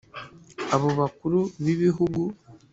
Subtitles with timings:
[0.75, 2.21] abo bakuru b'ibihugu